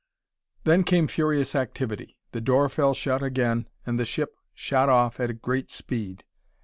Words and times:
Then 0.63 0.83
came 0.83 1.05
furious 1.07 1.53
activity. 1.53 2.17
The 2.31 2.41
door 2.41 2.69
fell 2.69 2.95
shut 2.95 3.21
again, 3.21 3.67
and 3.85 3.99
the 3.99 4.03
ship 4.05 4.35
shot 4.55 4.89
off 4.89 5.19
at 5.19 5.43
great 5.43 5.69
speed. 5.69 6.23